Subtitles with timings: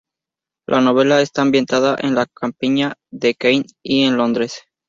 [0.65, 4.63] La novela está ambientada en la campiña de Kent y en Londres.